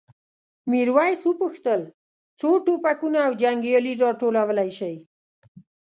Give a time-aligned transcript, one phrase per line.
[0.71, 1.81] میرويس وپوښتل
[2.39, 4.95] څو ټوپکونه او جنګیالي راټولولی شئ؟